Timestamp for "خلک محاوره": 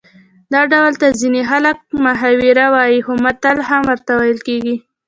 1.49-2.65